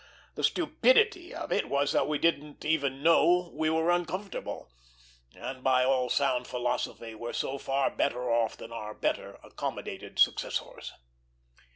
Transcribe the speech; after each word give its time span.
The 0.33 0.43
stupidity 0.43 1.31
of 1.31 1.51
it 1.51 1.69
was 1.69 1.91
that 1.91 2.07
we 2.07 2.17
didn't 2.17 2.65
even 2.65 3.03
know 3.03 3.51
we 3.53 3.69
were 3.69 3.91
uncomfortable, 3.91 4.71
and 5.35 5.63
by 5.63 5.83
all 5.85 6.09
sound 6.09 6.47
philosophy 6.47 7.13
were 7.13 7.33
so 7.33 7.59
far 7.59 7.91
better 7.91 8.27
off 8.33 8.57
than 8.57 8.71
our 8.71 8.95
better 8.95 9.39
accommodated 9.43 10.17
successors. 10.17 10.93